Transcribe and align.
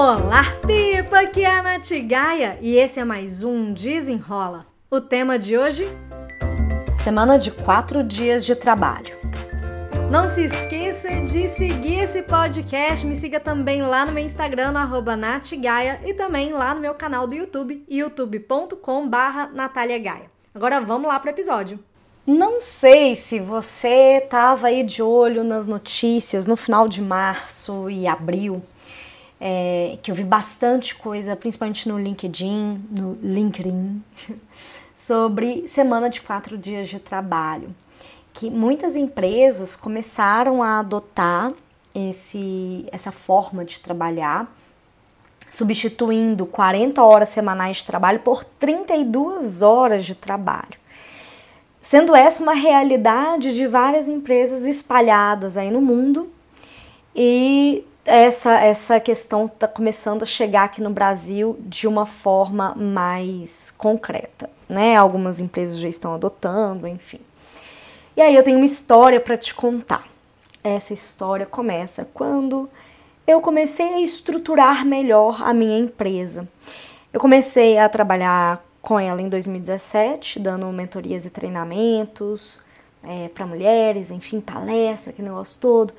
Olá, 0.00 0.44
Pipa! 0.64 1.22
Aqui 1.22 1.42
é 1.42 1.50
a 1.50 1.60
Nath 1.60 1.90
Gaia 2.06 2.56
e 2.62 2.76
esse 2.76 3.00
é 3.00 3.04
mais 3.04 3.42
um 3.42 3.72
Desenrola. 3.72 4.64
O 4.88 5.00
tema 5.00 5.36
de 5.36 5.58
hoje? 5.58 5.88
Semana 6.94 7.36
de 7.36 7.50
quatro 7.50 8.04
dias 8.04 8.46
de 8.46 8.54
trabalho. 8.54 9.18
Não 10.08 10.28
se 10.28 10.44
esqueça 10.44 11.08
de 11.22 11.48
seguir 11.48 11.98
esse 11.98 12.22
podcast. 12.22 13.04
Me 13.04 13.16
siga 13.16 13.40
também 13.40 13.82
lá 13.82 14.06
no 14.06 14.12
meu 14.12 14.24
Instagram, 14.24 14.70
no 14.70 15.16
natgaia, 15.16 16.00
e 16.06 16.14
também 16.14 16.52
lá 16.52 16.72
no 16.76 16.80
meu 16.80 16.94
canal 16.94 17.26
do 17.26 17.34
YouTube, 17.34 17.84
youtube.com 17.90 19.08
barra 19.08 19.50
Agora 20.54 20.80
vamos 20.80 21.08
lá 21.08 21.18
para 21.18 21.30
o 21.30 21.34
episódio. 21.34 21.76
Não 22.24 22.60
sei 22.60 23.16
se 23.16 23.40
você 23.40 24.20
estava 24.22 24.68
aí 24.68 24.84
de 24.84 25.02
olho 25.02 25.42
nas 25.42 25.66
notícias 25.66 26.46
no 26.46 26.56
final 26.56 26.86
de 26.86 27.02
março 27.02 27.90
e 27.90 28.06
abril, 28.06 28.62
é, 29.40 29.98
que 30.02 30.10
eu 30.10 30.14
vi 30.14 30.24
bastante 30.24 30.94
coisa, 30.94 31.36
principalmente 31.36 31.88
no 31.88 31.98
LinkedIn, 31.98 32.84
no 32.90 33.18
LinkedIn, 33.22 34.02
sobre 34.94 35.66
semana 35.68 36.10
de 36.10 36.20
quatro 36.20 36.58
dias 36.58 36.88
de 36.88 36.98
trabalho. 36.98 37.74
Que 38.32 38.50
muitas 38.50 38.96
empresas 38.96 39.74
começaram 39.76 40.62
a 40.62 40.78
adotar 40.78 41.52
esse, 41.94 42.86
essa 42.92 43.10
forma 43.10 43.64
de 43.64 43.80
trabalhar, 43.80 44.52
substituindo 45.48 46.46
40 46.46 47.02
horas 47.02 47.30
semanais 47.30 47.78
de 47.78 47.84
trabalho 47.84 48.20
por 48.20 48.44
32 48.44 49.62
horas 49.62 50.04
de 50.04 50.14
trabalho 50.14 50.78
sendo 51.88 52.14
essa 52.14 52.42
uma 52.42 52.52
realidade 52.52 53.54
de 53.54 53.66
várias 53.66 54.08
empresas 54.08 54.66
espalhadas 54.66 55.56
aí 55.56 55.70
no 55.70 55.80
mundo 55.80 56.30
e 57.16 57.82
essa, 58.08 58.58
essa 58.60 58.98
questão 58.98 59.46
está 59.46 59.68
começando 59.68 60.22
a 60.22 60.26
chegar 60.26 60.64
aqui 60.64 60.80
no 60.80 60.90
Brasil 60.90 61.56
de 61.60 61.86
uma 61.86 62.06
forma 62.06 62.74
mais 62.74 63.72
concreta, 63.76 64.48
né? 64.68 64.96
Algumas 64.96 65.40
empresas 65.40 65.78
já 65.78 65.88
estão 65.88 66.14
adotando, 66.14 66.88
enfim. 66.88 67.20
E 68.16 68.22
aí 68.22 68.34
eu 68.34 68.42
tenho 68.42 68.56
uma 68.56 68.66
história 68.66 69.20
para 69.20 69.36
te 69.36 69.54
contar. 69.54 70.04
Essa 70.64 70.94
história 70.94 71.46
começa 71.46 72.08
quando 72.12 72.68
eu 73.26 73.40
comecei 73.40 73.94
a 73.94 74.00
estruturar 74.00 74.84
melhor 74.84 75.42
a 75.42 75.52
minha 75.52 75.78
empresa. 75.78 76.48
Eu 77.12 77.20
comecei 77.20 77.78
a 77.78 77.88
trabalhar 77.88 78.64
com 78.80 78.98
ela 78.98 79.20
em 79.20 79.28
2017, 79.28 80.40
dando 80.40 80.66
mentorias 80.68 81.26
e 81.26 81.30
treinamentos 81.30 82.60
é, 83.02 83.28
para 83.28 83.46
mulheres, 83.46 84.10
enfim, 84.10 84.40
palestra, 84.40 85.10
aquele 85.10 85.28
negócio 85.28 85.60
todo. 85.60 85.92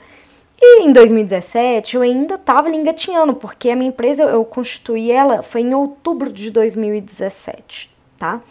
E 0.61 0.83
em 0.83 0.91
2017 0.91 1.95
eu 1.95 2.02
ainda 2.02 2.35
estava 2.35 2.69
engatinhando, 2.69 3.33
porque 3.33 3.69
a 3.69 3.75
minha 3.75 3.89
empresa 3.89 4.23
eu 4.23 4.43
constituí 4.43 5.09
ela 5.09 5.41
foi 5.41 5.61
em 5.61 5.73
outubro 5.73 6.31
de 6.31 6.52
2017, 6.52 7.89
tá? 8.17 8.41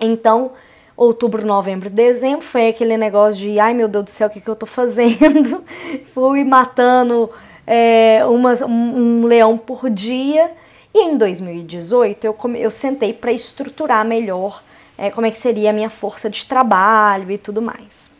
Então, 0.00 0.52
outubro, 0.96 1.46
novembro, 1.46 1.88
dezembro 1.88 2.44
foi 2.44 2.68
aquele 2.68 2.96
negócio 2.96 3.40
de 3.40 3.60
ai 3.60 3.72
meu 3.72 3.86
Deus 3.86 4.04
do 4.04 4.10
céu, 4.10 4.26
o 4.26 4.30
que, 4.30 4.40
que 4.40 4.50
eu 4.50 4.56
tô 4.56 4.66
fazendo? 4.66 5.62
Fui 6.12 6.42
matando 6.42 7.30
é, 7.64 8.24
uma, 8.26 8.52
um, 8.64 9.20
um 9.20 9.24
leão 9.24 9.56
por 9.56 9.88
dia 9.88 10.50
e 10.92 11.04
em 11.04 11.16
2018 11.16 12.24
eu, 12.24 12.36
eu 12.56 12.70
sentei 12.70 13.12
para 13.12 13.32
estruturar 13.32 14.04
melhor 14.04 14.60
é, 14.98 15.08
como 15.10 15.26
é 15.26 15.30
que 15.30 15.38
seria 15.38 15.70
a 15.70 15.72
minha 15.72 15.88
força 15.88 16.28
de 16.28 16.44
trabalho 16.46 17.30
e 17.30 17.38
tudo 17.38 17.62
mais. 17.62 18.10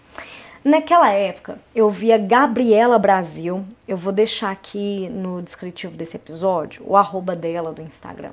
Naquela 0.64 1.10
época, 1.10 1.58
eu 1.74 1.90
via 1.90 2.16
Gabriela 2.16 2.96
Brasil, 2.96 3.64
eu 3.88 3.96
vou 3.96 4.12
deixar 4.12 4.52
aqui 4.52 5.08
no 5.08 5.42
descritivo 5.42 5.96
desse 5.96 6.16
episódio 6.16 6.84
o 6.86 6.96
arroba 6.96 7.34
dela 7.34 7.72
do 7.72 7.82
Instagram. 7.82 8.30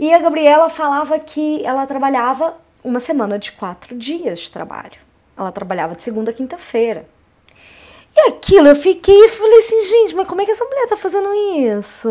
E 0.00 0.12
a 0.12 0.18
Gabriela 0.18 0.68
falava 0.68 1.16
que 1.20 1.64
ela 1.64 1.86
trabalhava 1.86 2.56
uma 2.82 2.98
semana 2.98 3.38
de 3.38 3.52
quatro 3.52 3.96
dias 3.96 4.40
de 4.40 4.50
trabalho. 4.50 4.98
Ela 5.36 5.52
trabalhava 5.52 5.94
de 5.94 6.02
segunda 6.02 6.32
a 6.32 6.34
quinta-feira. 6.34 7.08
E 8.16 8.30
aquilo 8.30 8.66
eu 8.66 8.76
fiquei 8.76 9.14
e 9.14 9.28
falei 9.28 9.58
assim, 9.58 9.82
gente, 9.84 10.16
mas 10.16 10.26
como 10.26 10.40
é 10.40 10.44
que 10.44 10.50
essa 10.50 10.64
mulher 10.64 10.88
tá 10.88 10.96
fazendo 10.96 11.32
isso? 11.32 12.08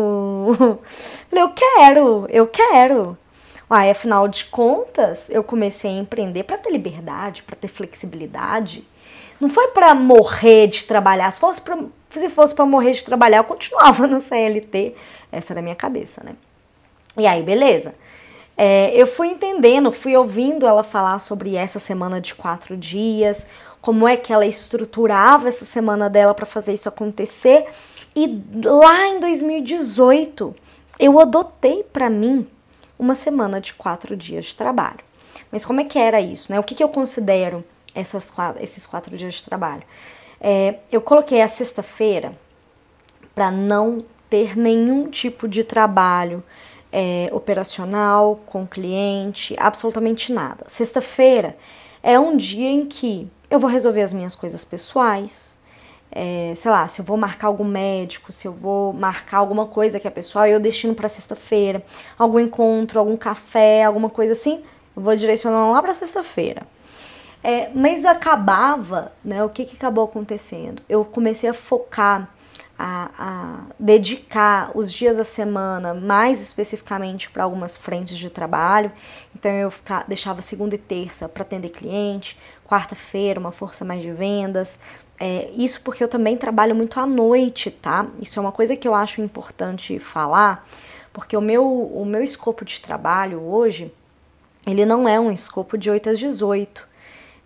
Falei, 1.28 1.44
eu 1.44 1.50
quero, 1.50 2.26
eu 2.30 2.46
quero. 2.46 3.18
Aí, 3.68 3.90
afinal 3.90 4.26
de 4.26 4.46
contas, 4.46 5.28
eu 5.28 5.44
comecei 5.44 5.90
a 5.90 5.98
empreender 5.98 6.44
para 6.44 6.56
ter 6.56 6.70
liberdade, 6.70 7.42
para 7.42 7.56
ter 7.56 7.68
flexibilidade. 7.68 8.86
Não 9.40 9.48
foi 9.48 9.68
para 9.68 9.94
morrer 9.94 10.66
de 10.68 10.84
trabalhar. 10.84 11.30
Se 11.32 11.40
fosse 11.40 11.60
para 11.60 11.78
se 12.10 12.28
fosse 12.30 12.54
para 12.54 12.64
morrer 12.64 12.92
de 12.92 13.04
trabalhar, 13.04 13.38
eu 13.38 13.44
continuava 13.44 14.06
no 14.08 14.20
CLT. 14.20 14.94
Essa 15.30 15.52
era 15.52 15.60
a 15.60 15.62
minha 15.62 15.76
cabeça, 15.76 16.22
né? 16.24 16.34
E 17.16 17.26
aí, 17.26 17.42
beleza. 17.42 17.94
É, 18.56 18.90
eu 18.94 19.06
fui 19.06 19.28
entendendo, 19.28 19.92
fui 19.92 20.16
ouvindo 20.16 20.66
ela 20.66 20.82
falar 20.82 21.18
sobre 21.20 21.54
essa 21.54 21.78
semana 21.78 22.20
de 22.20 22.34
quatro 22.34 22.76
dias, 22.76 23.46
como 23.80 24.08
é 24.08 24.16
que 24.16 24.32
ela 24.32 24.46
estruturava 24.46 25.46
essa 25.46 25.64
semana 25.64 26.10
dela 26.10 26.34
para 26.34 26.46
fazer 26.46 26.74
isso 26.74 26.88
acontecer. 26.88 27.66
E 28.16 28.42
lá 28.64 29.06
em 29.06 29.20
2018, 29.20 30.56
eu 30.98 31.20
adotei 31.20 31.84
para 31.84 32.10
mim 32.10 32.48
uma 32.98 33.14
semana 33.14 33.60
de 33.60 33.74
quatro 33.74 34.16
dias 34.16 34.46
de 34.46 34.56
trabalho. 34.56 35.00
Mas 35.52 35.64
como 35.64 35.80
é 35.80 35.84
que 35.84 35.98
era 35.98 36.20
isso, 36.20 36.50
né? 36.50 36.58
O 36.58 36.64
que, 36.64 36.74
que 36.74 36.82
eu 36.82 36.88
considero 36.88 37.64
essas 37.98 38.32
esses 38.60 38.86
quatro 38.86 39.16
dias 39.16 39.34
de 39.34 39.44
trabalho? 39.44 39.82
É, 40.40 40.76
eu 40.90 41.00
coloquei 41.00 41.42
a 41.42 41.48
sexta-feira 41.48 42.32
para 43.34 43.50
não 43.50 44.04
ter 44.30 44.56
nenhum 44.56 45.08
tipo 45.08 45.48
de 45.48 45.64
trabalho 45.64 46.42
é, 46.92 47.28
operacional 47.32 48.40
com 48.46 48.66
cliente, 48.66 49.54
absolutamente 49.58 50.32
nada. 50.32 50.64
Sexta-feira 50.68 51.56
é 52.02 52.18
um 52.18 52.36
dia 52.36 52.68
em 52.68 52.86
que 52.86 53.30
eu 53.50 53.58
vou 53.58 53.70
resolver 53.70 54.02
as 54.02 54.12
minhas 54.12 54.34
coisas 54.34 54.64
pessoais. 54.64 55.58
É, 56.10 56.52
sei 56.56 56.70
lá, 56.70 56.88
se 56.88 57.00
eu 57.00 57.04
vou 57.04 57.16
marcar 57.16 57.48
algum 57.48 57.64
médico, 57.64 58.32
se 58.32 58.48
eu 58.48 58.52
vou 58.52 58.92
marcar 58.92 59.38
alguma 59.38 59.66
coisa 59.66 60.00
que 60.00 60.08
é 60.08 60.10
pessoal, 60.10 60.46
eu 60.46 60.58
destino 60.58 60.94
para 60.94 61.08
sexta-feira, 61.08 61.82
algum 62.18 62.40
encontro, 62.40 62.98
algum 62.98 63.16
café, 63.16 63.84
alguma 63.84 64.08
coisa 64.08 64.32
assim, 64.32 64.62
eu 64.96 65.02
vou 65.02 65.14
direcionando 65.14 65.70
lá 65.72 65.82
para 65.82 65.92
sexta-feira. 65.92 66.66
É, 67.42 67.70
mas 67.74 68.04
acabava, 68.04 69.12
né? 69.24 69.42
O 69.44 69.48
que, 69.48 69.64
que 69.64 69.76
acabou 69.76 70.04
acontecendo? 70.04 70.82
Eu 70.88 71.04
comecei 71.04 71.48
a 71.48 71.54
focar, 71.54 72.28
a, 72.78 73.10
a 73.18 73.60
dedicar 73.78 74.70
os 74.74 74.92
dias 74.92 75.16
da 75.16 75.24
semana 75.24 75.94
mais 75.94 76.40
especificamente 76.40 77.30
para 77.30 77.44
algumas 77.44 77.76
frentes 77.76 78.16
de 78.16 78.30
trabalho. 78.30 78.92
Então 79.34 79.50
eu 79.50 79.72
deixava 80.06 80.42
segunda 80.42 80.74
e 80.74 80.78
terça 80.78 81.28
para 81.28 81.42
atender 81.42 81.70
cliente, 81.70 82.38
quarta-feira, 82.68 83.40
uma 83.40 83.52
força 83.52 83.84
mais 83.84 84.02
de 84.02 84.12
vendas. 84.12 84.78
É, 85.20 85.50
isso 85.56 85.80
porque 85.82 86.02
eu 86.02 86.08
também 86.08 86.36
trabalho 86.36 86.74
muito 86.74 86.98
à 87.00 87.06
noite, 87.06 87.70
tá? 87.70 88.06
Isso 88.20 88.38
é 88.38 88.42
uma 88.42 88.52
coisa 88.52 88.76
que 88.76 88.86
eu 88.86 88.94
acho 88.94 89.20
importante 89.20 89.98
falar, 89.98 90.66
porque 91.12 91.36
o 91.36 91.40
meu, 91.40 91.64
o 91.66 92.04
meu 92.04 92.22
escopo 92.22 92.64
de 92.64 92.80
trabalho 92.80 93.42
hoje, 93.42 93.92
ele 94.64 94.86
não 94.86 95.08
é 95.08 95.18
um 95.18 95.32
escopo 95.32 95.76
de 95.76 95.90
8 95.90 96.10
às 96.10 96.18
18. 96.20 96.87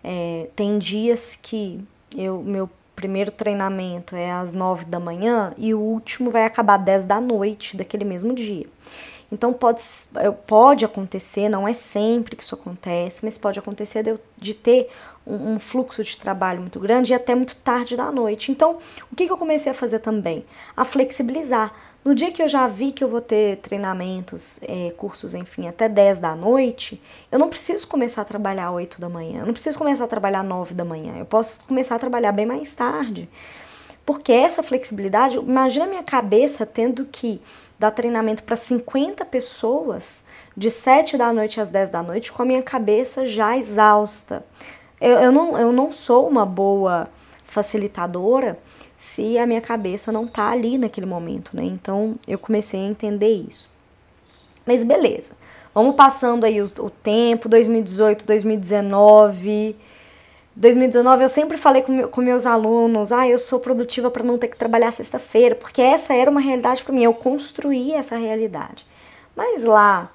É, 0.03 0.49
tem 0.55 0.77
dias 0.77 1.37
que 1.41 1.79
eu, 2.15 2.41
meu 2.43 2.69
primeiro 2.95 3.31
treinamento 3.31 4.15
é 4.15 4.31
às 4.31 4.53
9 4.53 4.85
da 4.85 4.99
manhã 4.99 5.53
e 5.57 5.73
o 5.73 5.79
último 5.79 6.29
vai 6.29 6.45
acabar 6.45 6.79
às 6.79 6.85
10 6.85 7.05
da 7.05 7.19
noite 7.19 7.75
daquele 7.75 8.05
mesmo 8.05 8.33
dia. 8.33 8.67
Então 9.31 9.51
pode, 9.51 9.81
pode 10.45 10.85
acontecer, 10.85 11.49
não 11.49 11.67
é 11.67 11.73
sempre 11.73 12.35
que 12.35 12.43
isso 12.43 12.53
acontece, 12.53 13.25
mas 13.25 13.35
pode 13.35 13.57
acontecer 13.57 14.03
de, 14.03 14.15
de 14.37 14.53
ter 14.53 14.89
um, 15.25 15.53
um, 15.53 15.59
fluxo 15.59 16.03
de 16.03 16.15
trabalho 16.17 16.61
muito 16.61 16.79
grande 16.79 17.13
e 17.13 17.15
até 17.15 17.33
muito 17.33 17.55
tarde 17.55 17.97
da 17.97 18.11
noite. 18.11 18.51
Então, 18.51 18.77
o 19.11 19.15
que, 19.15 19.25
que 19.25 19.31
eu 19.31 19.37
comecei 19.37 19.71
a 19.71 19.75
fazer 19.75 19.99
também? 19.99 20.45
A 20.77 20.85
flexibilizar. 20.85 21.73
No 22.03 22.13
dia 22.13 22.31
que 22.31 22.43
eu 22.43 22.49
já 22.49 22.67
vi 22.67 22.91
que 22.91 23.01
eu 23.01 23.07
vou 23.07 23.21
ter 23.21 23.57
treinamentos, 23.57 24.59
é, 24.63 24.91
cursos, 24.97 25.33
enfim, 25.33 25.67
até 25.67 25.87
10 25.87 26.19
da 26.19 26.35
noite, 26.35 27.01
eu 27.31 27.39
não 27.39 27.47
preciso 27.47 27.87
começar 27.87 28.23
a 28.23 28.25
trabalhar 28.25 28.71
8 28.71 28.99
da 28.99 29.07
manhã, 29.07 29.39
eu 29.39 29.45
não 29.45 29.53
preciso 29.53 29.77
começar 29.77 30.03
a 30.03 30.07
trabalhar 30.07 30.43
9 30.43 30.73
da 30.73 30.83
manhã, 30.83 31.13
eu 31.17 31.25
posso 31.25 31.63
começar 31.65 31.95
a 31.95 31.99
trabalhar 31.99 32.33
bem 32.33 32.45
mais 32.45 32.75
tarde. 32.75 33.29
Porque 34.05 34.33
essa 34.33 34.61
flexibilidade, 34.61 35.37
imagina 35.37 35.85
a 35.85 35.87
minha 35.87 36.03
cabeça 36.03 36.65
tendo 36.65 37.05
que 37.05 37.41
dar 37.79 37.91
treinamento 37.91 38.43
para 38.43 38.57
50 38.57 39.23
pessoas 39.23 40.25
de 40.57 40.69
7 40.69 41.17
da 41.17 41.31
noite 41.31 41.61
às 41.61 41.69
10 41.69 41.89
da 41.89 42.03
noite 42.03 42.33
com 42.33 42.41
a 42.41 42.45
minha 42.45 42.61
cabeça 42.61 43.25
já 43.25 43.57
exausta. 43.57 44.45
Eu, 44.99 45.19
eu, 45.19 45.31
não, 45.31 45.57
eu 45.57 45.71
não 45.71 45.93
sou 45.93 46.27
uma 46.27 46.45
boa 46.45 47.07
facilitadora 47.45 48.59
se 49.03 49.37
a 49.37 49.45
minha 49.45 49.59
cabeça 49.59 50.13
não 50.13 50.25
tá 50.25 50.49
ali 50.49 50.77
naquele 50.77 51.05
momento, 51.05 51.57
né? 51.57 51.63
Então 51.65 52.15
eu 52.25 52.39
comecei 52.39 52.79
a 52.79 52.87
entender 52.87 53.33
isso. 53.33 53.69
Mas 54.65 54.85
beleza, 54.85 55.35
vamos 55.75 55.95
passando 55.95 56.45
aí 56.45 56.61
o, 56.61 56.65
o 56.79 56.89
tempo, 56.89 57.49
2018, 57.49 58.25
2019. 58.25 59.75
2019 60.55 61.21
eu 61.21 61.27
sempre 61.27 61.57
falei 61.57 61.81
com, 61.81 62.07
com 62.07 62.21
meus 62.21 62.45
alunos, 62.45 63.11
ah, 63.11 63.27
eu 63.27 63.37
sou 63.37 63.59
produtiva 63.59 64.09
para 64.09 64.23
não 64.23 64.37
ter 64.37 64.47
que 64.47 64.55
trabalhar 64.57 64.91
sexta-feira, 64.93 65.53
porque 65.53 65.81
essa 65.81 66.13
era 66.13 66.31
uma 66.31 66.39
realidade 66.39 66.81
para 66.81 66.93
mim, 66.93 67.03
eu 67.03 67.13
construí 67.13 67.91
essa 67.91 68.15
realidade. 68.15 68.85
Mas 69.35 69.65
lá, 69.65 70.11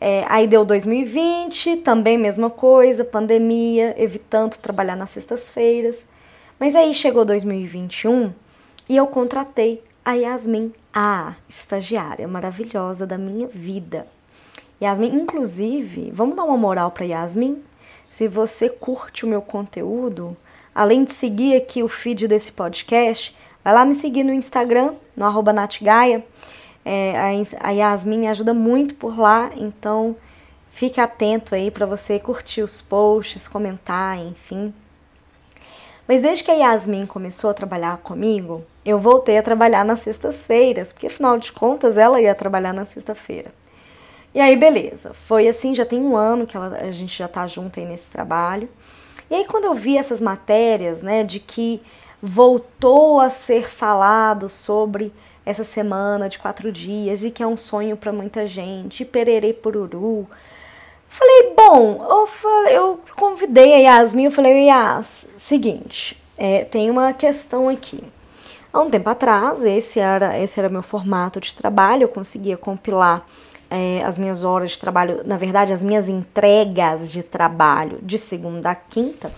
é, 0.00 0.24
aí 0.28 0.46
deu 0.46 0.64
2020, 0.64 1.76
também 1.78 2.16
mesma 2.16 2.48
coisa, 2.48 3.04
pandemia, 3.04 3.94
evitando 3.98 4.56
trabalhar 4.56 4.96
nas 4.96 5.10
sextas-feiras. 5.10 6.08
Mas 6.60 6.76
aí 6.76 6.92
chegou 6.92 7.24
2021 7.24 8.34
e 8.86 8.94
eu 8.94 9.06
contratei 9.06 9.82
a 10.04 10.12
Yasmin, 10.12 10.74
a 10.92 11.32
estagiária 11.48 12.28
maravilhosa 12.28 13.06
da 13.06 13.16
minha 13.16 13.46
vida. 13.46 14.06
Yasmin, 14.78 15.08
inclusive, 15.08 16.10
vamos 16.12 16.36
dar 16.36 16.44
uma 16.44 16.58
moral 16.58 16.90
para 16.90 17.06
Yasmin? 17.06 17.62
Se 18.10 18.28
você 18.28 18.68
curte 18.68 19.24
o 19.24 19.28
meu 19.28 19.40
conteúdo, 19.40 20.36
além 20.74 21.04
de 21.04 21.14
seguir 21.14 21.56
aqui 21.56 21.82
o 21.82 21.88
feed 21.88 22.28
desse 22.28 22.52
podcast, 22.52 23.34
vai 23.64 23.72
lá 23.72 23.82
me 23.86 23.94
seguir 23.94 24.22
no 24.22 24.32
Instagram, 24.34 24.92
no 25.16 25.24
arroba 25.24 25.54
natgaia. 25.54 26.22
É, 26.84 27.14
a 27.58 27.70
Yasmin 27.70 28.18
me 28.18 28.28
ajuda 28.28 28.52
muito 28.52 28.96
por 28.96 29.18
lá, 29.18 29.50
então 29.56 30.14
fique 30.68 31.00
atento 31.00 31.54
aí 31.54 31.70
para 31.70 31.86
você 31.86 32.18
curtir 32.18 32.60
os 32.60 32.82
posts, 32.82 33.48
comentar, 33.48 34.18
enfim. 34.18 34.74
Mas 36.10 36.22
desde 36.22 36.42
que 36.42 36.50
a 36.50 36.54
Yasmin 36.54 37.06
começou 37.06 37.50
a 37.50 37.54
trabalhar 37.54 37.98
comigo, 37.98 38.64
eu 38.84 38.98
voltei 38.98 39.38
a 39.38 39.44
trabalhar 39.44 39.84
nas 39.84 40.00
sextas-feiras, 40.00 40.92
porque 40.92 41.06
afinal 41.06 41.38
de 41.38 41.52
contas 41.52 41.96
ela 41.96 42.20
ia 42.20 42.34
trabalhar 42.34 42.72
na 42.72 42.84
sexta-feira. 42.84 43.52
E 44.34 44.40
aí, 44.40 44.56
beleza. 44.56 45.14
Foi 45.14 45.46
assim, 45.46 45.72
já 45.72 45.86
tem 45.86 46.00
um 46.00 46.16
ano 46.16 46.48
que 46.48 46.56
ela, 46.56 46.78
a 46.78 46.90
gente 46.90 47.16
já 47.16 47.28
tá 47.28 47.46
junto 47.46 47.78
aí 47.78 47.86
nesse 47.86 48.10
trabalho. 48.10 48.68
E 49.30 49.36
aí, 49.36 49.44
quando 49.44 49.66
eu 49.66 49.74
vi 49.74 49.96
essas 49.96 50.20
matérias, 50.20 51.00
né, 51.00 51.22
de 51.22 51.38
que 51.38 51.80
voltou 52.20 53.20
a 53.20 53.30
ser 53.30 53.70
falado 53.70 54.48
sobre 54.48 55.12
essa 55.46 55.62
semana 55.62 56.28
de 56.28 56.40
quatro 56.40 56.72
dias 56.72 57.22
e 57.22 57.30
que 57.30 57.40
é 57.40 57.46
um 57.46 57.56
sonho 57.56 57.96
para 57.96 58.12
muita 58.12 58.48
gente, 58.48 59.04
e 59.04 59.06
pererê 59.06 59.52
pururu, 59.52 60.26
Falei, 61.12 61.52
bom, 61.56 62.06
eu, 62.08 62.26
falei, 62.28 62.78
eu 62.78 63.00
convidei 63.16 63.74
a 63.74 63.78
Yasmin, 63.78 64.26
eu 64.26 64.30
falei, 64.30 64.66
Yas, 64.66 65.28
seguinte, 65.34 66.16
é, 66.38 66.64
tem 66.64 66.88
uma 66.88 67.12
questão 67.12 67.68
aqui. 67.68 68.00
Há 68.72 68.80
um 68.80 68.88
tempo 68.88 69.10
atrás, 69.10 69.64
esse 69.64 69.98
era, 69.98 70.38
esse 70.38 70.60
era 70.60 70.68
meu 70.68 70.84
formato 70.84 71.40
de 71.40 71.52
trabalho, 71.52 72.04
eu 72.04 72.08
conseguia 72.08 72.56
compilar 72.56 73.26
é, 73.68 74.00
as 74.04 74.16
minhas 74.16 74.44
horas 74.44 74.70
de 74.70 74.78
trabalho, 74.78 75.22
na 75.24 75.36
verdade, 75.36 75.72
as 75.72 75.82
minhas 75.82 76.08
entregas 76.08 77.10
de 77.10 77.24
trabalho 77.24 77.98
de 78.00 78.16
segunda 78.16 78.70
a 78.70 78.74
quinta, 78.76 79.32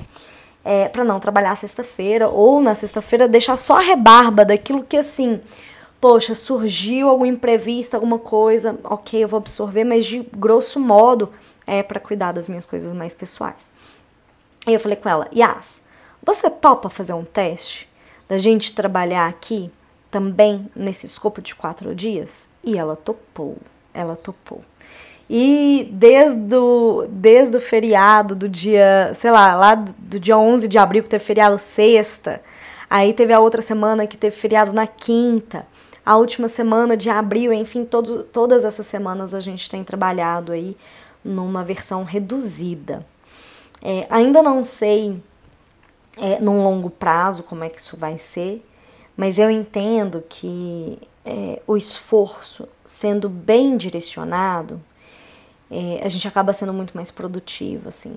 é, 0.62 0.88
para 0.88 1.02
não 1.02 1.18
trabalhar 1.18 1.56
sexta-feira, 1.56 2.28
ou 2.28 2.60
na 2.60 2.74
sexta-feira 2.74 3.26
deixar 3.26 3.56
só 3.56 3.78
a 3.78 3.80
rebarba 3.80 4.44
daquilo 4.44 4.84
que 4.84 4.98
assim 4.98 5.40
poxa, 6.02 6.34
surgiu 6.34 7.08
algum 7.08 7.24
imprevisto, 7.24 7.94
alguma 7.94 8.18
coisa, 8.18 8.76
ok, 8.82 9.22
eu 9.22 9.28
vou 9.28 9.38
absorver, 9.38 9.84
mas 9.84 10.04
de 10.04 10.28
grosso 10.36 10.80
modo 10.80 11.28
é 11.66 11.82
para 11.82 12.00
cuidar 12.00 12.32
das 12.32 12.48
minhas 12.48 12.66
coisas 12.66 12.92
mais 12.92 13.14
pessoais. 13.14 13.70
E 14.66 14.72
eu 14.72 14.80
falei 14.80 14.96
com 14.96 15.08
ela, 15.08 15.28
Yas, 15.34 15.82
você 16.24 16.48
topa 16.48 16.88
fazer 16.88 17.12
um 17.12 17.24
teste 17.24 17.88
da 18.28 18.38
gente 18.38 18.74
trabalhar 18.74 19.26
aqui 19.28 19.70
também 20.10 20.70
nesse 20.74 21.06
escopo 21.06 21.42
de 21.42 21.54
quatro 21.54 21.94
dias? 21.94 22.48
E 22.62 22.78
ela 22.78 22.94
topou, 22.94 23.56
ela 23.92 24.14
topou. 24.14 24.62
E 25.28 25.88
desde 25.92 26.54
o, 26.54 27.06
desde 27.08 27.56
o 27.56 27.60
feriado 27.60 28.36
do 28.36 28.48
dia, 28.48 29.12
sei 29.14 29.30
lá, 29.30 29.54
lá 29.54 29.74
do, 29.74 29.92
do 29.94 30.20
dia 30.20 30.36
11 30.36 30.68
de 30.68 30.78
abril, 30.78 31.02
que 31.02 31.08
teve 31.08 31.24
feriado 31.24 31.58
sexta, 31.58 32.42
aí 32.88 33.12
teve 33.12 33.32
a 33.32 33.40
outra 33.40 33.62
semana 33.62 34.06
que 34.06 34.16
teve 34.16 34.36
feriado 34.36 34.72
na 34.72 34.86
quinta, 34.86 35.66
a 36.04 36.16
última 36.16 36.48
semana 36.48 36.96
de 36.96 37.08
abril, 37.08 37.52
enfim, 37.52 37.84
todo, 37.84 38.24
todas 38.24 38.64
essas 38.64 38.86
semanas 38.86 39.34
a 39.34 39.40
gente 39.40 39.70
tem 39.70 39.82
trabalhado 39.82 40.52
aí 40.52 40.76
numa 41.24 41.64
versão 41.64 42.04
reduzida. 42.04 43.06
É, 43.82 44.06
ainda 44.08 44.42
não 44.42 44.62
sei 44.62 45.20
é, 46.16 46.38
num 46.40 46.62
longo 46.62 46.90
prazo 46.90 47.42
como 47.42 47.64
é 47.64 47.68
que 47.68 47.80
isso 47.80 47.96
vai 47.96 48.18
ser, 48.18 48.64
mas 49.16 49.38
eu 49.38 49.50
entendo 49.50 50.22
que 50.28 50.98
é, 51.24 51.60
o 51.66 51.76
esforço 51.76 52.68
sendo 52.84 53.28
bem 53.28 53.76
direcionado, 53.76 54.80
é, 55.70 56.00
a 56.04 56.08
gente 56.08 56.28
acaba 56.28 56.52
sendo 56.52 56.72
muito 56.72 56.94
mais 56.94 57.10
produtivo, 57.10 57.88
assim. 57.88 58.16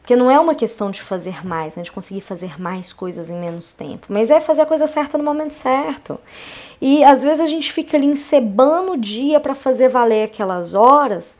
Porque 0.00 0.16
não 0.16 0.30
é 0.30 0.38
uma 0.38 0.54
questão 0.54 0.90
de 0.90 1.00
fazer 1.00 1.46
mais, 1.46 1.76
né, 1.76 1.82
de 1.82 1.90
conseguir 1.90 2.20
fazer 2.20 2.60
mais 2.60 2.92
coisas 2.92 3.30
em 3.30 3.36
menos 3.36 3.72
tempo, 3.72 4.06
mas 4.10 4.30
é 4.30 4.38
fazer 4.38 4.60
a 4.60 4.66
coisa 4.66 4.86
certa 4.86 5.16
no 5.16 5.24
momento 5.24 5.52
certo. 5.52 6.20
E 6.78 7.02
às 7.04 7.22
vezes 7.22 7.40
a 7.40 7.46
gente 7.46 7.72
fica 7.72 7.96
ali 7.96 8.06
encebando 8.06 8.92
o 8.92 8.96
dia 8.98 9.40
para 9.40 9.54
fazer 9.54 9.88
valer 9.88 10.24
aquelas 10.24 10.74
horas, 10.74 11.38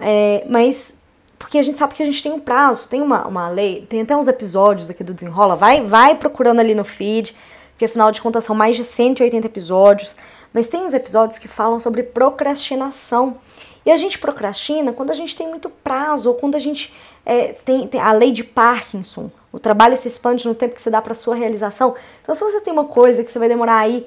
é, 0.00 0.44
mas 0.48 0.94
porque 1.38 1.58
a 1.58 1.62
gente 1.62 1.78
sabe 1.78 1.94
que 1.94 2.02
a 2.02 2.06
gente 2.06 2.22
tem 2.22 2.32
um 2.32 2.40
prazo, 2.40 2.88
tem 2.88 3.00
uma, 3.00 3.26
uma 3.26 3.48
lei, 3.48 3.86
tem 3.88 4.00
até 4.00 4.16
uns 4.16 4.26
episódios 4.26 4.90
aqui 4.90 5.04
do 5.04 5.12
Desenrola, 5.12 5.54
vai, 5.54 5.82
vai 5.82 6.14
procurando 6.14 6.60
ali 6.60 6.74
no 6.74 6.84
feed, 6.84 7.36
porque 7.72 7.84
afinal 7.84 8.10
de 8.10 8.22
contas 8.22 8.44
são 8.44 8.56
mais 8.56 8.74
de 8.74 8.82
180 8.82 9.46
episódios, 9.46 10.16
mas 10.52 10.66
tem 10.66 10.82
uns 10.82 10.94
episódios 10.94 11.38
que 11.38 11.48
falam 11.48 11.78
sobre 11.78 12.02
procrastinação. 12.02 13.36
E 13.84 13.90
a 13.90 13.96
gente 13.96 14.18
procrastina 14.18 14.92
quando 14.92 15.10
a 15.10 15.14
gente 15.14 15.36
tem 15.36 15.48
muito 15.48 15.68
prazo, 15.68 16.30
ou 16.30 16.34
quando 16.34 16.56
a 16.56 16.58
gente 16.58 16.92
é, 17.24 17.52
tem, 17.52 17.86
tem, 17.86 18.00
a 18.00 18.12
lei 18.12 18.32
de 18.32 18.42
Parkinson. 18.42 19.30
O 19.52 19.58
trabalho 19.58 19.96
se 19.96 20.08
expande 20.08 20.48
no 20.48 20.54
tempo 20.54 20.74
que 20.74 20.82
você 20.82 20.90
dá 20.90 21.00
para 21.02 21.14
sua 21.14 21.34
realização. 21.34 21.94
Então, 22.22 22.34
se 22.34 22.42
você 22.42 22.60
tem 22.60 22.72
uma 22.72 22.86
coisa 22.86 23.22
que 23.22 23.30
você 23.30 23.38
vai 23.38 23.48
demorar 23.48 23.78
aí, 23.78 24.06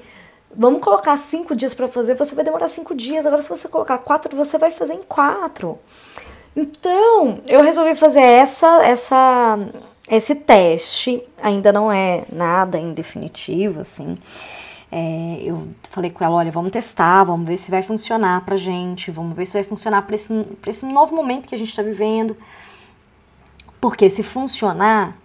vamos 0.55 0.81
colocar 0.81 1.15
cinco 1.17 1.55
dias 1.55 1.73
para 1.73 1.87
fazer, 1.87 2.15
você 2.15 2.35
vai 2.35 2.43
demorar 2.43 2.67
cinco 2.67 2.95
dias. 2.95 3.25
Agora, 3.25 3.41
se 3.41 3.49
você 3.49 3.67
colocar 3.67 3.97
quatro, 3.99 4.35
você 4.35 4.57
vai 4.57 4.71
fazer 4.71 4.93
em 4.93 5.03
quatro. 5.03 5.79
Então, 6.55 7.39
eu 7.47 7.61
resolvi 7.61 7.95
fazer 7.95 8.21
essa, 8.21 8.83
essa, 8.83 9.59
esse 10.09 10.35
teste. 10.35 11.23
Ainda 11.41 11.71
não 11.71 11.91
é 11.91 12.25
nada 12.31 12.77
em 12.77 12.93
definitivo, 12.93 13.81
assim. 13.81 14.17
É, 14.91 15.39
eu 15.43 15.67
falei 15.91 16.09
com 16.09 16.23
ela, 16.23 16.35
olha, 16.35 16.51
vamos 16.51 16.71
testar, 16.71 17.23
vamos 17.23 17.47
ver 17.47 17.57
se 17.57 17.69
vai 17.69 17.83
funcionar 17.83 18.43
pra 18.43 18.55
gente, 18.55 19.11
vamos 19.11 19.35
ver 19.35 19.45
se 19.45 19.53
vai 19.53 19.63
funcionar 19.63 20.01
para 20.01 20.15
esse, 20.15 20.33
pra 20.59 20.71
esse 20.71 20.85
novo 20.85 21.15
momento 21.15 21.47
que 21.47 21.53
a 21.53 21.57
gente 21.57 21.69
está 21.69 21.83
vivendo. 21.83 22.35
Porque 23.79 24.09
se 24.09 24.23
funcionar, 24.23 25.15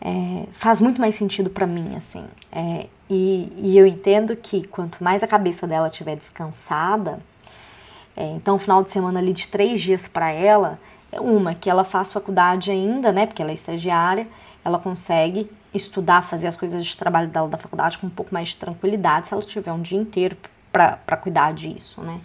é, 0.00 0.46
faz 0.52 0.80
muito 0.80 1.00
mais 1.00 1.14
sentido 1.14 1.50
para 1.50 1.66
mim, 1.66 1.94
assim. 1.96 2.24
É, 2.50 2.86
e, 3.08 3.52
e, 3.56 3.78
eu 3.78 3.86
entendo 3.86 4.34
que 4.36 4.66
quanto 4.66 5.02
mais 5.02 5.22
a 5.22 5.26
cabeça 5.26 5.66
dela 5.66 5.88
estiver 5.88 6.16
descansada, 6.16 7.20
é, 8.16 8.24
então 8.32 8.56
o 8.56 8.58
final 8.58 8.82
de 8.82 8.90
semana 8.90 9.18
ali 9.20 9.32
de 9.32 9.48
três 9.48 9.80
dias 9.80 10.08
para 10.08 10.30
ela, 10.30 10.78
é 11.12 11.20
uma, 11.20 11.54
que 11.54 11.68
ela 11.68 11.84
faz 11.84 12.12
faculdade 12.12 12.70
ainda, 12.70 13.12
né, 13.12 13.26
porque 13.26 13.42
ela 13.42 13.50
é 13.50 13.54
estagiária, 13.54 14.26
ela 14.64 14.78
consegue 14.78 15.50
estudar, 15.74 16.22
fazer 16.22 16.46
as 16.46 16.56
coisas 16.56 16.84
de 16.84 16.96
trabalho 16.96 17.28
dela 17.28 17.48
da 17.48 17.58
faculdade 17.58 17.98
com 17.98 18.06
um 18.06 18.10
pouco 18.10 18.32
mais 18.32 18.48
de 18.48 18.56
tranquilidade 18.56 19.28
se 19.28 19.34
ela 19.34 19.42
tiver 19.42 19.72
um 19.72 19.80
dia 19.80 19.98
inteiro 19.98 20.36
para 20.72 21.16
cuidar 21.16 21.52
disso, 21.52 22.00
né? 22.00 22.20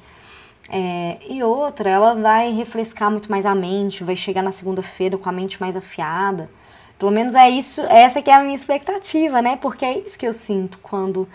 É, 0.68 1.18
e 1.28 1.44
outra, 1.44 1.90
ela 1.90 2.16
vai 2.16 2.52
refrescar 2.52 3.12
muito 3.12 3.30
mais 3.30 3.46
a 3.46 3.54
mente, 3.54 4.04
vai 4.04 4.16
chegar 4.16 4.42
na 4.42 4.52
segunda-feira 4.52 5.18
com 5.18 5.30
a 5.30 5.32
mente 5.32 5.62
mais 5.62 5.78
afiada. 5.78 6.50
Pelo 6.98 7.12
menos 7.12 7.36
é 7.36 7.50
isso, 7.50 7.82
essa 7.82 8.22
que 8.22 8.30
é 8.30 8.36
a 8.36 8.42
minha 8.42 8.56
expectativa, 8.56 9.42
né? 9.42 9.58
Porque 9.62 9.84
é 9.84 10.00
isso 10.00 10.18
que 10.18 10.28
eu 10.28 10.34
sinto 10.34 10.78
quando 10.82 11.28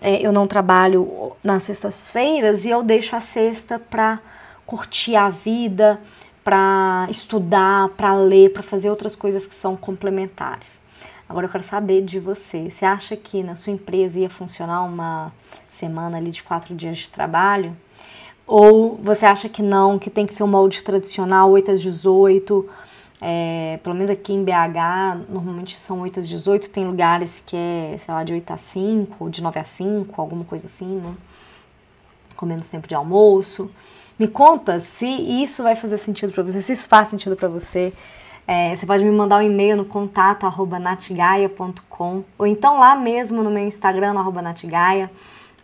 é, 0.00 0.20
eu 0.20 0.32
não 0.32 0.46
trabalho 0.46 1.32
nas 1.42 1.62
sextas-feiras 1.64 2.64
e 2.64 2.70
eu 2.70 2.82
deixo 2.82 3.16
a 3.16 3.20
sexta 3.20 3.78
para 3.78 4.20
curtir 4.66 5.16
a 5.16 5.30
vida, 5.30 5.98
para 6.44 7.06
estudar, 7.10 7.88
para 7.90 8.14
ler, 8.14 8.52
para 8.52 8.62
fazer 8.62 8.90
outras 8.90 9.16
coisas 9.16 9.46
que 9.46 9.54
são 9.54 9.76
complementares. 9.76 10.80
Agora 11.28 11.46
eu 11.46 11.50
quero 11.50 11.64
saber 11.64 12.02
de 12.02 12.18
você. 12.18 12.70
Você 12.70 12.84
acha 12.84 13.16
que 13.16 13.42
na 13.42 13.54
sua 13.54 13.72
empresa 13.72 14.18
ia 14.20 14.30
funcionar 14.30 14.82
uma 14.82 15.32
semana 15.68 16.16
ali 16.16 16.30
de 16.30 16.42
quatro 16.42 16.74
dias 16.74 16.98
de 16.98 17.08
trabalho? 17.10 17.76
Ou 18.46 18.96
você 19.02 19.26
acha 19.26 19.46
que 19.48 19.62
não, 19.62 19.98
que 19.98 20.08
tem 20.08 20.24
que 20.24 20.32
ser 20.32 20.42
um 20.42 20.46
molde 20.46 20.82
tradicional, 20.82 21.50
8 21.50 21.72
às 21.72 21.82
18? 21.82 22.66
É, 23.20 23.80
pelo 23.82 23.94
menos 23.94 24.10
aqui 24.10 24.32
em 24.32 24.44
BH, 24.44 25.26
normalmente 25.28 25.76
são 25.76 26.00
8 26.00 26.20
às 26.20 26.28
18, 26.28 26.70
tem 26.70 26.84
lugares 26.84 27.42
que 27.44 27.56
é, 27.56 27.96
sei 27.98 28.14
lá, 28.14 28.22
de 28.22 28.32
8 28.32 28.52
a 28.52 28.56
5, 28.56 29.30
de 29.30 29.42
9 29.42 29.58
a 29.58 29.64
5, 29.64 30.20
alguma 30.20 30.44
coisa 30.44 30.66
assim, 30.66 31.00
né? 31.00 31.14
Com 32.36 32.46
menos 32.46 32.68
tempo 32.68 32.86
de 32.86 32.94
almoço. 32.94 33.70
Me 34.18 34.28
conta 34.28 34.78
se 34.78 35.06
isso 35.06 35.62
vai 35.62 35.74
fazer 35.74 35.98
sentido 35.98 36.32
para 36.32 36.42
você, 36.42 36.60
se 36.60 36.72
isso 36.72 36.88
faz 36.88 37.08
sentido 37.08 37.36
para 37.36 37.48
você. 37.48 37.92
É, 38.46 38.74
você 38.74 38.86
pode 38.86 39.04
me 39.04 39.10
mandar 39.10 39.38
um 39.38 39.42
e-mail 39.42 39.76
no 39.76 39.84
contato 39.84 40.46
arroba 40.46 40.78
natgaia.com 40.78 42.24
ou 42.38 42.46
então 42.46 42.78
lá 42.78 42.96
mesmo 42.96 43.42
no 43.42 43.50
meu 43.50 43.66
Instagram, 43.66 44.14
no 44.14 44.20
arroba 44.20 44.40
natgaia. 44.40 45.10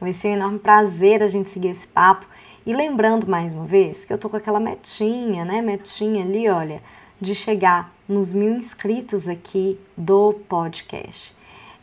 Vai 0.00 0.12
ser 0.12 0.28
um 0.28 0.32
enorme 0.32 0.58
prazer 0.58 1.23
a 1.23 1.26
gente 1.26 1.50
seguir 1.50 1.68
esse 1.68 1.87
papo. 1.87 2.26
E 2.66 2.75
lembrando 2.75 3.26
mais 3.28 3.52
uma 3.52 3.64
vez 3.64 4.04
que 4.04 4.12
eu 4.12 4.18
tô 4.18 4.28
com 4.28 4.37
aquela 4.37 4.61
metinha, 4.61 5.44
né? 5.44 5.62
Metinha 5.62 6.25
ali, 6.25 6.49
olha, 6.49 6.82
de 7.21 7.35
chegar 7.35 7.92
nos 8.09 8.33
mil 8.33 8.56
inscritos 8.56 9.28
aqui 9.28 9.78
do 9.97 10.35
podcast. 10.49 11.35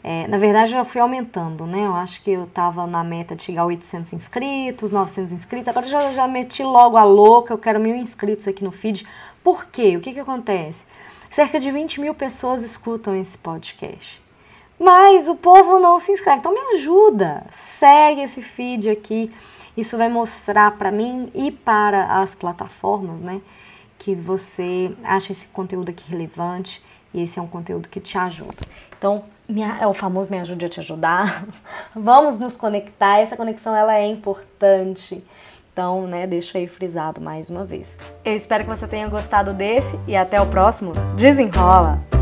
É, 0.04 0.28
na 0.28 0.40
verdade, 0.40 0.76
eu 0.76 0.84
fui 0.84 1.00
aumentando, 1.00 1.66
né? 1.68 1.86
Eu 1.86 1.94
acho 1.94 2.24
que 2.24 2.32
eu 2.32 2.48
tava 2.48 2.88
na 2.88 3.04
meta 3.04 3.36
de 3.36 3.44
chegar 3.44 3.62
a 3.62 3.66
800 3.66 4.14
inscritos, 4.14 4.92
900 4.92 5.32
inscritos. 5.32 5.68
Agora 5.68 5.86
já, 5.86 6.12
já 6.12 6.28
meti 6.28 6.64
logo 6.64 6.98
a 6.98 7.04
louca, 7.04 7.54
eu 7.54 7.58
quero 7.58 7.80
mil 7.80 7.96
inscritos 7.96 8.48
aqui 8.48 8.64
no 8.64 8.72
feed. 8.72 9.08
Por 9.44 9.66
quê? 9.66 9.96
O 9.96 10.02
que 10.02 10.14
que 10.14 10.20
acontece? 10.20 10.86
Cerca 11.30 11.60
de 11.60 11.72
20 11.72 12.02
mil 12.02 12.16
pessoas 12.16 12.64
escutam 12.64 13.16
esse 13.16 13.38
podcast. 13.38 14.22
Mas 14.80 15.30
o 15.30 15.36
povo 15.36 15.80
não 15.80 16.00
se 16.00 16.12
inscreve. 16.12 16.40
Então 16.40 16.54
me 16.54 16.76
ajuda, 16.76 17.46
segue 17.52 18.22
esse 18.22 18.42
feed 18.42 18.90
aqui. 18.90 19.32
Isso 19.78 19.96
vai 19.98 20.10
mostrar 20.10 20.72
para 20.72 20.92
mim 20.92 21.32
e 21.36 21.52
para 21.52 22.22
as 22.22 22.34
plataformas, 22.34 23.20
né? 23.22 23.40
Que 24.02 24.16
você 24.16 24.92
acha 25.04 25.32
esse 25.32 25.46
conteúdo 25.46 25.90
aqui 25.90 26.10
relevante 26.10 26.82
e 27.14 27.22
esse 27.22 27.38
é 27.38 27.42
um 27.42 27.48
conteúdo 27.48 27.88
que 27.88 28.00
te 28.00 28.18
ajuda. 28.18 28.58
Então, 28.98 29.26
é 29.80 29.86
o 29.86 29.94
famoso 29.94 30.32
me 30.32 30.40
ajude 30.40 30.66
a 30.66 30.70
te 30.70 30.80
ajudar. 30.80 31.46
Vamos 31.94 32.40
nos 32.40 32.58
conectar, 32.58 33.20
essa 33.20 33.38
conexão 33.38 33.76
ela 33.76 33.96
é 33.96 34.08
importante. 34.08 35.24
Então, 35.72 36.08
né, 36.08 36.26
deixo 36.26 36.58
aí 36.58 36.68
frisado 36.68 37.22
mais 37.22 37.48
uma 37.48 37.64
vez. 37.64 37.96
Eu 38.26 38.36
espero 38.36 38.64
que 38.64 38.70
você 38.72 38.88
tenha 38.88 39.08
gostado 39.08 39.54
desse 39.54 40.00
e 40.08 40.16
até 40.16 40.42
o 40.42 40.48
próximo. 40.48 40.94
Desenrola! 41.16 42.21